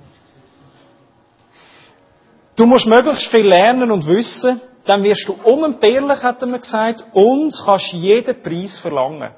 [2.56, 7.04] Du musst möglichst viel lernen und wissen, dann wirst du unentbehrlich, hat er mir gesagt,
[7.14, 9.32] und kannst jeden Preis verlangen.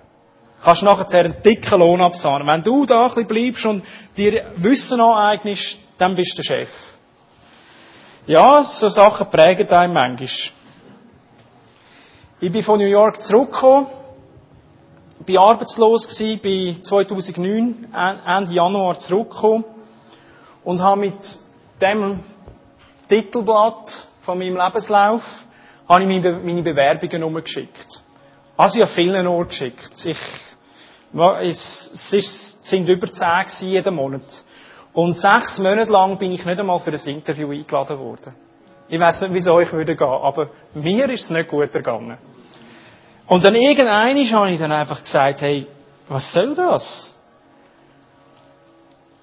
[0.61, 2.45] Kannst nachher einen dicken Lohn absahnen.
[2.45, 3.85] Wenn du da ein bisschen bleibst und
[4.17, 6.69] dir Wissen aneignest, dann bist du der Chef.
[8.27, 10.27] Ja, so Sachen prägen einen manchmal.
[12.41, 13.87] Ich bin von New York zurückgekommen,
[15.29, 17.93] bin arbeitslos gewesen, bin 2009,
[18.25, 19.63] Ende Januar zurückgekommen
[20.63, 21.37] und habe mit
[21.79, 22.23] dem
[23.07, 25.21] Titelblatt von meinem Lebenslauf
[25.87, 28.01] habe ich meine Bewerbungen umgeschickt.
[28.57, 30.03] Also ich habe vielen Orten geschickt.
[30.03, 30.17] Ich,
[31.41, 34.43] es, es sind über zehn jeden Monat.
[34.93, 38.33] Und sechs Monate lang bin ich nicht einmal für ein Interview eingeladen worden.
[38.87, 42.17] Ich weiß nicht, wie es euch würde gehen, aber mir ist es nicht gut ergangen.
[43.29, 45.67] Und dann irgendein habe ich dann einfach gesagt, hey,
[46.07, 47.15] was soll das?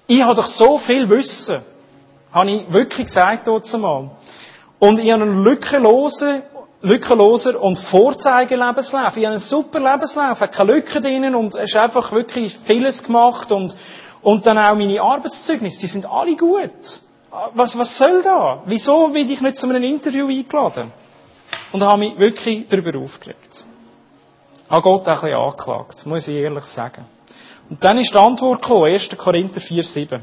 [0.07, 1.61] Ich habe doch so viel Wissen,
[2.31, 4.11] habe ich wirklich gesagt dort zumal.
[4.79, 6.41] Und ich habe einen lückenlosen,
[6.81, 9.17] lückenloser und Vorzeigelebenslauf.
[9.17, 13.03] Ich habe einen super Lebenslauf, habe keine Lücken drinnen und es ist einfach wirklich vieles
[13.03, 13.75] gemacht und,
[14.21, 17.01] und dann auch meine Arbeitszeugnisse, die sind alle gut.
[17.55, 18.63] Was, was soll da?
[18.65, 20.93] Wieso werde ich nicht zu einem Interview eingeladen?
[21.73, 23.65] Und habe mich wirklich darüber aufgeregt.
[24.69, 27.05] Habe Gott ein bisschen angeklagt, muss ich ehrlich sagen.
[27.69, 29.09] Und dann ist die Antwort gekommen, 1.
[29.17, 30.21] Korinther 4, 7.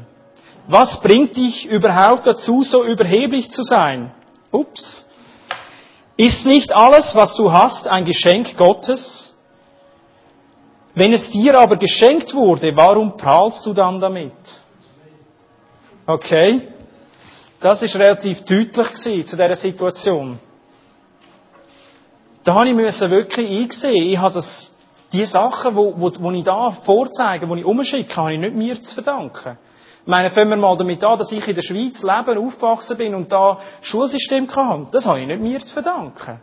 [0.67, 4.11] Was bringt dich überhaupt dazu, so überheblich zu sein?
[4.51, 5.07] Ups.
[6.17, 9.35] Ist nicht alles, was du hast, ein Geschenk Gottes?
[10.93, 14.31] Wenn es dir aber geschenkt wurde, warum prahlst du dann damit?
[16.07, 16.69] Okay?
[17.59, 20.39] Das ist relativ deutlich zu dieser Situation.
[22.45, 24.71] Da habe ich wirklich einsehen, ich habe das,
[25.11, 28.81] die Sachen, wo, wo, wo ich da vorzeige, wo ich umschicke, habe ich nicht mir
[28.81, 29.57] zu verdanken.
[30.01, 33.15] Ich meine, fangen wir mal damit an, dass ich in der Schweiz leben, aufgewachsen bin
[33.15, 34.87] und da Schulsystem hatte.
[34.91, 36.39] Das habe ich nicht mir zu verdanken.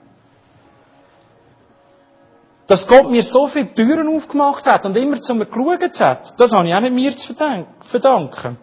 [2.67, 6.53] Dass Gott mir so viele Türen aufgemacht hat und immer zu mir geschaut hat, das
[6.53, 7.33] habe ich auch nicht mir zu
[7.81, 8.59] verdanken.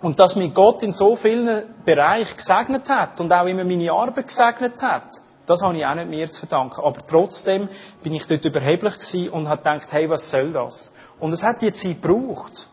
[0.00, 4.28] Und dass mich Gott in so vielen Bereichen gesegnet hat und auch immer meine Arbeit
[4.28, 5.08] gesegnet hat,
[5.46, 6.80] das habe ich auch nicht mir zu verdanken.
[6.82, 7.68] Aber trotzdem
[8.02, 10.92] bin ich dort überheblich gewesen und habe gedacht, hey, was soll das?
[11.18, 12.68] Und es hat die Zeit gebraucht.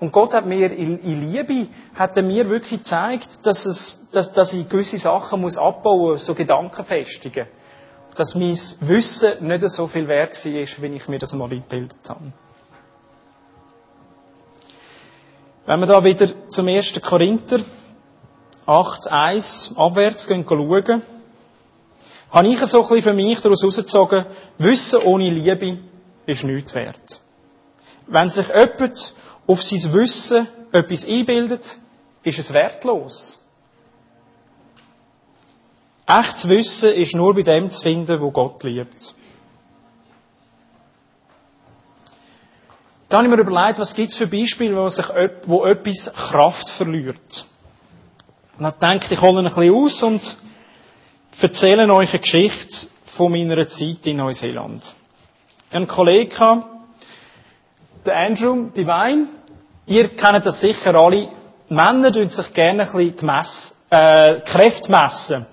[0.00, 4.52] Und Gott hat mir in, Liebe, hat er mir wirklich gezeigt, dass, es, dass, dass
[4.52, 7.46] ich gewisse Sachen muss abbauen, so Gedanken festigen.
[8.16, 12.32] Dass mein Wissen nicht so viel wert war, wie ich mir das mal eingebildet habe.
[15.66, 17.00] Wenn wir da wieder zum 1.
[17.00, 17.60] Korinther
[18.66, 21.02] 8,1 abwärts gehen, schauen,
[22.34, 24.26] habe ich so ein bisschen für mich daraus herausgezogen,
[24.58, 25.78] Wissen ohne Liebe
[26.26, 27.20] ist nichts wert.
[28.08, 29.14] Wenn sich jemand
[29.46, 31.78] auf sein Wissen etwas einbildet,
[32.24, 33.40] ist es wertlos.
[36.06, 39.14] Echtes Wissen ist nur bei dem zu finden, wo Gott liebt.
[43.08, 45.06] Dann habe ich mir überlegt, was gibt es für Beispiele, wo, sich,
[45.46, 47.46] wo etwas Kraft verliert.
[48.58, 50.36] Und dann denke ich, hole ein bisschen aus und
[51.42, 54.94] erzähle euch eine Geschichte von meiner Zeit in Neuseeland.
[55.72, 56.62] Ein Kollege,
[58.06, 59.26] der Andrew Divine,
[59.86, 61.28] ihr kennt das sicher alle,
[61.68, 65.46] Männer tun sich gerne ein bisschen die, Mess, äh, Kräfte messen.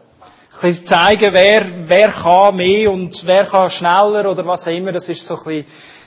[0.54, 4.92] Ein bisschen zeigen, wer, wer kann mehr und wer kann schneller oder was auch immer.
[4.92, 5.66] Das ist so ein bisschen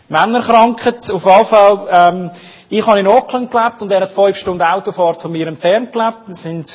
[0.08, 1.10] Männerkrankheit.
[1.10, 2.30] Auf jeden Fall, ähm,
[2.68, 6.18] ich habe in Auckland gelebt und er hat fünf Stunden Autofahrt von mir entfernt gelebt.
[6.28, 6.70] Wir sind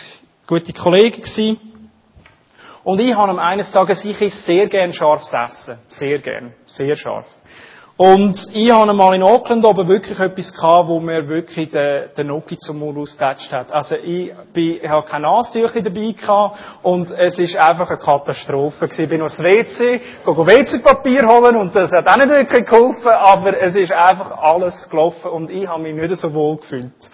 [0.47, 1.68] gute Kollegen gewesen.
[2.83, 5.79] Und ich habe am eines Tages, ich esse sehr gern scharfes Essen.
[5.87, 6.53] Sehr gern.
[6.65, 7.25] Sehr scharf.
[8.01, 12.27] Und ich habe mal in Auckland oben wirklich etwas gehabt, wo mir wirklich den, den
[12.27, 13.73] Noki zum Mund ausgetatscht hat.
[13.73, 18.87] Also ich, bin, ich habe keine Nasentücher dabei gehabt und es ist einfach eine Katastrophe
[18.87, 19.03] gewesen.
[19.03, 23.61] Ich bin aufs WC, gehe WC-Papier holen und das hat auch nicht wirklich geholfen, aber
[23.61, 27.11] es ist einfach alles gelaufen und ich habe mich nicht so wohl gefühlt.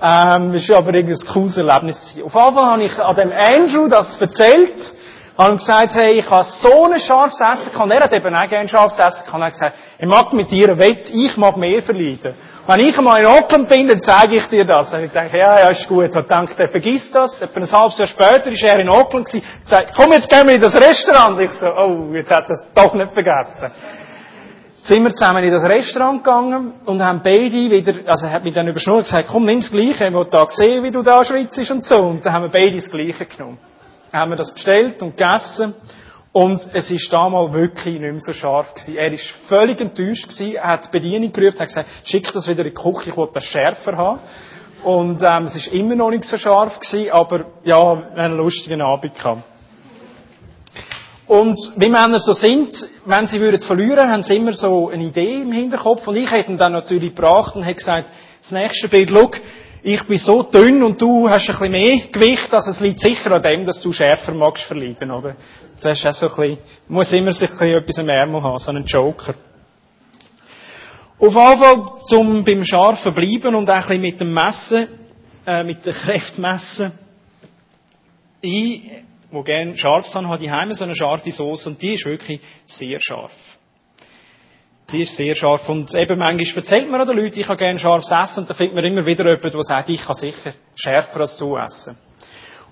[0.00, 2.14] Ähm, war aber irgendwie ein cooles Erlebnis.
[2.14, 2.26] Gewesen.
[2.26, 4.94] Auf Fall habe ich an dem Andrew das erzählt
[5.36, 7.90] habe gesagt, hey, ich habe so ein scharfes Essen gehabt.
[7.90, 9.40] Er hat eben auch gerne scharfes Essen gehabt.
[9.40, 12.34] Er hat gesagt, ich mag mit dir ein Wett, ich mag mehr verleiden.
[12.66, 14.94] Wenn ich einmal in Auckland bin, dann zeige ich dir das.
[14.94, 16.14] Und ich denke, ja, ja, ist gut.
[16.14, 17.42] Und denkt, er vergisst das.
[17.42, 20.54] Etwa ein halbes Jahr später ist er in Auckland gewesen, sagt, komm, jetzt gehen wir
[20.54, 21.40] in das Restaurant.
[21.40, 23.70] Ich so, oh, jetzt hat er es doch nicht vergessen.
[24.86, 28.54] Sind wir zusammen in das Restaurant gegangen und haben beide wieder, also er hat mich
[28.54, 31.24] dann überschnurrt und gesagt, komm, nimm das Gleiche, ich will da sehen, wie du da
[31.24, 31.96] schwitzt und so.
[31.96, 33.58] Und dann haben wir beide das Gleiche genommen
[34.20, 35.74] haben wir das bestellt und gegessen.
[36.32, 38.96] Und es ist damals wirklich nicht mehr so scharf gewesen.
[38.96, 40.56] Er ist völlig enttäuscht gewesen.
[40.56, 43.28] Er hat die Bedienung gerufen, hat gesagt, schick das wieder in die Küche, ich will
[43.32, 44.20] das schärfer haben.
[44.82, 49.14] Und, ähm, es ist immer noch nicht so scharf gewesen, aber, ja, einen lustigen Abend
[49.14, 49.42] gehabt.
[51.34, 55.42] Und wie Männer so sind, wenn sie würden verlieren, haben sie immer so eine Idee
[55.42, 56.06] im Hinterkopf.
[56.06, 58.08] Und ich hätte ihn dann natürlich gebracht und hätte gesagt,
[58.40, 59.40] das nächste Bild, look,
[59.82, 63.32] ich bin so dünn und du hast ein bisschen mehr Gewicht, also es liegt sicher
[63.32, 65.34] an dem, dass du schärfer magst verleiden, oder?
[65.80, 68.58] Das ist auch so ein bisschen, muss immer sich ein bisschen etwas im Ärmel haben,
[68.60, 69.34] so einen Joker.
[71.18, 74.86] Auf jeden Fall, zum beim Scharfen bleiben und auch ein bisschen mit dem Messen,
[75.44, 76.92] äh, mit der Kräfte messen.
[78.40, 78.82] Ich,
[79.34, 82.40] wo gerne scharf habe, habe die Heime so eine scharfe Soße und die ist wirklich
[82.64, 83.34] sehr scharf.
[84.92, 85.68] Die ist sehr scharf.
[85.68, 88.74] Und eben manchmal erzählt man den Leuten, ich habe gerne scharfes Essen, und dann findet
[88.76, 91.96] man immer wieder jemanden, der sagt, ich kann sicher schärfer als du essen.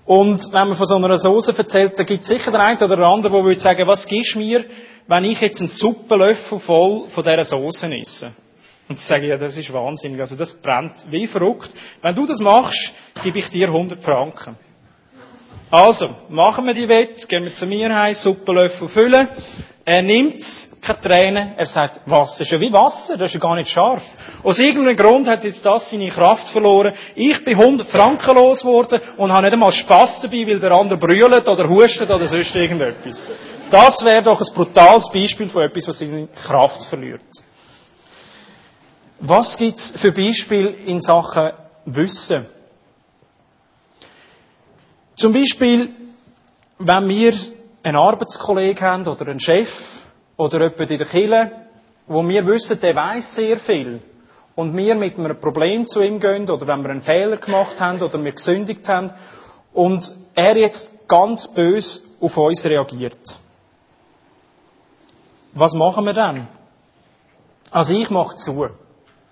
[0.05, 2.95] Und wenn man von so einer Soße erzählt, dann gibt es sicher den einen oder
[2.97, 4.65] den anderen, der würde sagen, was gibst du mir,
[5.07, 8.33] wenn ich jetzt einen Suppenlöffel voll von dieser Soße esse?
[8.89, 11.69] Und sie sagen, ja, das ist wahnsinnig, also das brennt wie verrückt.
[12.01, 14.57] Wenn du das machst, gebe ich dir 100 Franken.
[15.73, 19.27] Also, machen wir die Wette, gehen wir zu mir heim, Suppenlöffel füllen.
[19.83, 23.55] Er nimmt's, keine Tränen, er sagt, Wasser ist ja wie Wasser, das ist ja gar
[23.55, 24.03] nicht scharf.
[24.43, 26.93] Aus irgendeinem Grund hat jetzt das seine Kraft verloren.
[27.15, 30.99] Ich bin 100 Franken los geworden und habe nicht einmal Spass dabei, weil der andere
[30.99, 33.31] brüllt oder hustet oder sonst irgendetwas.
[33.71, 37.23] Das wäre doch ein brutales Beispiel von etwas, was seine Kraft verliert.
[39.21, 41.49] Was gibt's für Beispiele in Sachen
[41.85, 42.45] Wissen?
[45.15, 45.93] Zum Beispiel,
[46.79, 47.33] wenn wir
[47.83, 49.69] einen Arbeitskollegen haben oder einen Chef
[50.37, 51.51] oder jemanden in der Kirche,
[52.07, 54.01] wo wir wissen, der weiß sehr viel
[54.55, 58.01] und wir mit einem Problem zu ihm gehen oder wenn wir einen Fehler gemacht haben
[58.01, 59.13] oder wir gesündigt haben
[59.73, 63.39] und er jetzt ganz bös auf uns reagiert.
[65.53, 66.47] Was machen wir dann?
[67.71, 68.69] Also ich mache zu.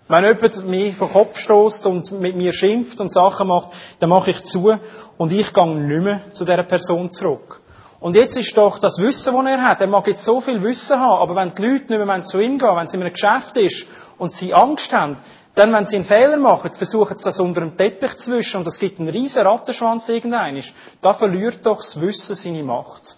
[0.08, 4.32] Wenn jemand mich vor Kopf stößt und mit mir schimpft und Sachen macht, dann mache
[4.32, 4.78] ich zu
[5.18, 7.62] und ich gehe nicht mehr zu dieser Person zurück.
[8.02, 11.00] Und jetzt ist doch das Wissen, das er hat, er mag jetzt so viel Wissen
[11.00, 13.56] haben, aber wenn die Leute nicht mehr zu ihm gehen, wenn es in einem Geschäft
[13.58, 13.86] ist
[14.18, 15.20] und sie Angst haben,
[15.54, 18.68] dann, wenn sie einen Fehler machen, versuchen sie das unter dem Teppich zu wischen und
[18.68, 20.64] es gibt einen riesen Rattenschwanz irgendein.
[21.02, 23.18] Da verliert doch das Wissen seine Macht.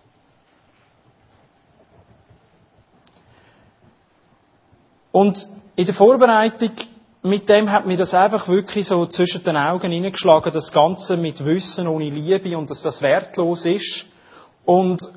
[5.14, 6.72] Und in der Vorbereitung
[7.22, 11.46] mit dem hat mir das einfach wirklich so zwischen den Augen hineingeschlagen, das Ganze mit
[11.46, 14.08] Wissen ohne Liebe und dass das wertlos ist.
[14.66, 15.08] Und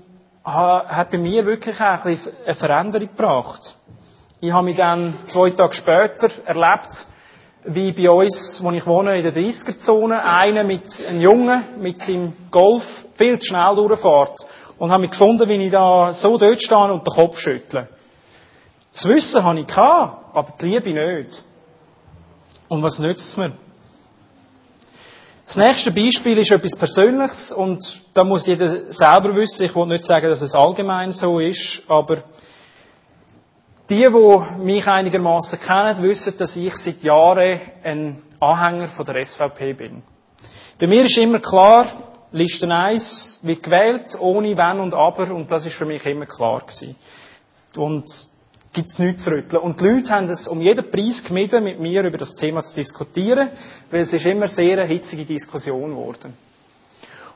[0.45, 3.77] hat bei mir wirklich auch ein eine Veränderung gebracht.
[4.41, 7.07] Ich habe mich dann zwei Tage später erlebt,
[7.65, 12.35] wie bei uns, wo ich wohne, in der 30er-Zone, einer mit, einem Jungen mit seinem
[12.51, 14.47] Golf viel zu schnell durchfährt.
[14.79, 17.89] Und habe mich gefunden, wie ich da so dort stehe und den Kopf schüttle.
[18.97, 21.45] Das Wissen habe ich gehabt, aber die Liebe nicht.
[22.67, 23.53] Und was nützt es mir?
[25.45, 29.67] Das nächste Beispiel ist etwas Persönliches und da muss jeder selber wissen.
[29.67, 32.23] Ich will nicht sagen, dass es allgemein so ist, aber
[33.91, 39.75] die, die mich einigermaßen kennen, wissen, dass ich seit Jahren ein Anhänger von der SVP
[39.75, 40.03] bin.
[40.79, 41.87] Bei mir ist immer klar,
[42.33, 46.61] Liste 1 wird gewählt, ohne Wenn und Aber, und das ist für mich immer klar
[46.61, 46.97] gewesen.
[47.77, 48.11] Und
[48.77, 49.63] gibt es nichts zu rütteln.
[49.63, 52.75] Und die Leute haben es um jeden Preis gemieden, mit mir über das Thema zu
[52.75, 53.49] diskutieren,
[53.91, 56.35] weil es ist immer sehr eine hitzige Diskussion geworden.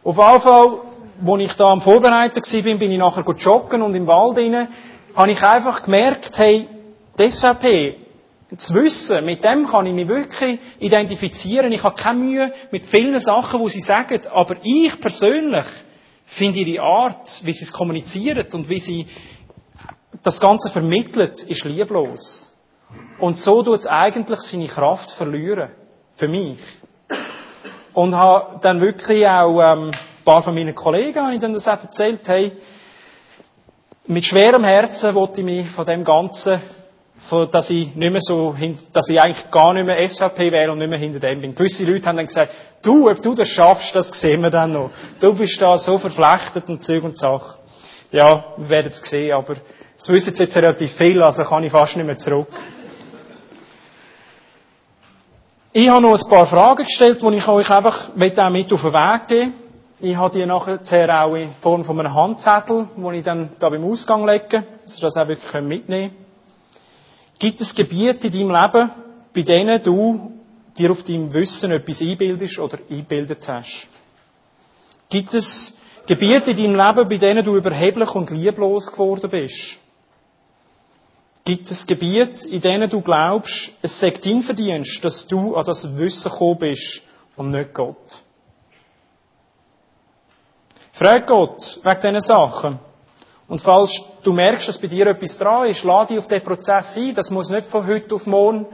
[0.04, 0.80] Auf jeden Fall,
[1.26, 4.68] als ich da am Vorbereiten war, bin, ich nachher joggen und im Wald rein,
[5.14, 6.68] habe ich einfach gemerkt, hey,
[7.18, 7.96] die SVP,
[8.58, 11.72] zu wissen, mit dem kann ich mich wirklich identifizieren.
[11.72, 15.66] Ich habe keine Mühe mit vielen Sachen, die sie sagen, aber ich persönlich
[16.26, 19.06] finde ihre Art, wie sie es kommunizieren und wie sie
[20.22, 22.52] das Ganze vermittelt, ist lieblos.
[23.18, 25.70] Und so tut es eigentlich seine Kraft verlieren.
[26.16, 26.58] Für mich.
[27.94, 31.66] Und habe dann wirklich auch ähm, ein paar von meinen Kollegen habe ich dann das
[31.66, 32.52] auch erzählt, hey,
[34.06, 36.60] mit schwerem Herzen wollte ich mich von dem Ganzen,
[37.16, 38.54] von, dass ich nicht mehr so,
[38.92, 41.54] dass ich eigentlich gar nicht mehr SVP wäre und nicht mehr hinter dem bin.
[41.54, 42.52] Gewisse Leute haben dann gesagt,
[42.82, 44.90] du, ob du das schaffst, das sehen wir dann noch.
[45.20, 47.59] Du bist da so verflechtet und Zeug und Sache.
[48.12, 49.54] Ja, wir werden es sehen, aber
[49.96, 52.48] das wissen jetzt relativ viel, also kann ich fast nicht mehr zurück.
[55.72, 58.92] Ich habe noch ein paar Fragen gestellt, die ich euch einfach auch mit auf den
[58.92, 59.52] Weg geben
[60.00, 60.80] Ich habe die nachher
[61.24, 65.02] auch in Form von einem Handzettel, den ich dann da beim Ausgang lege, dass ihr
[65.02, 67.38] das auch wirklich mitnehmen könnt.
[67.38, 68.90] Gibt es Gebiete in deinem Leben,
[69.34, 70.32] bei denen du
[70.76, 73.88] dir auf deinem Wissen etwas einbildest oder einbildet hast?
[75.08, 75.78] Gibt es
[76.10, 79.78] Gebiete in deinem Leben, bei denen du überheblich und lieblos geworden bist?
[81.44, 85.96] Gibt es Gebiete, in denen du glaubst, es sei dein Verdienst, dass du an das
[85.96, 87.02] Wissen gekommen bist
[87.36, 88.24] und nicht Gott?
[90.94, 92.80] Frag Gott wegen diesen Sachen.
[93.46, 96.96] Und falls du merkst, dass bei dir etwas dran ist, lade dich auf diesen Prozess
[96.96, 97.14] ein.
[97.14, 98.66] Das muss nicht von heute auf morgen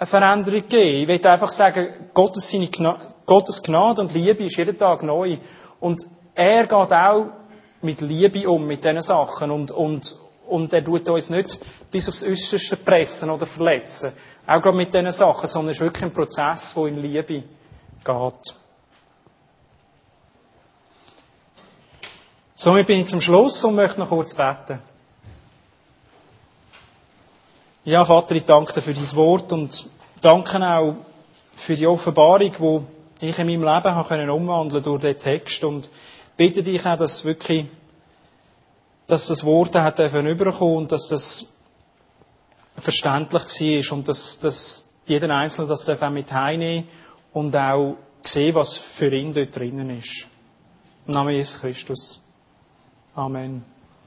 [0.00, 1.10] eine Veränderung geben.
[1.12, 5.38] Ich will einfach sagen, Gottes, seine Gnade, Gottes Gnade und Liebe ist jeden Tag neu.
[5.78, 7.26] Und er geht auch
[7.82, 9.50] mit Liebe um, mit diesen Sachen.
[9.50, 10.16] Und, und,
[10.48, 11.58] und er tut uns nicht
[11.90, 14.12] bis aufs Äußerste pressen oder verletzen.
[14.46, 17.44] Auch gerade mit diesen Sachen, sondern es ist wirklich ein Prozess, der in Liebe
[18.04, 18.54] geht.
[22.54, 24.80] Somit bin ich zum Schluss und möchte noch kurz beten.
[27.84, 29.88] Ja, Vater, ich danke dir für dein Wort und
[30.20, 30.94] danke auch
[31.56, 32.86] für die Offenbarung,
[33.20, 35.90] die ich in meinem Leben habe umwandeln durch den Text und
[36.36, 37.66] bitte dich auch, dass wirklich
[39.06, 41.46] dass das Wort hat überkommen und dass das
[42.78, 46.88] verständlich war und dass, dass jeder Einzelne das auch mit heimnehmen
[47.32, 50.26] und auch sehen, was für ihn dort drinnen ist.
[51.06, 52.22] Im Namen Jesus Christus.
[53.14, 53.71] Amen.